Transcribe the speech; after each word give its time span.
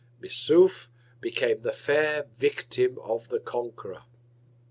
Missouf 0.19 0.89
became 1.19 1.61
the 1.61 1.71
fair 1.71 2.23
Victim 2.33 2.97
of 3.03 3.29
the 3.29 3.39
Conqueror. 3.39 4.01